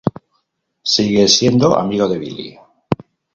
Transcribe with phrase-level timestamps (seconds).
[0.91, 2.59] Sigo siendo amigo de Billy.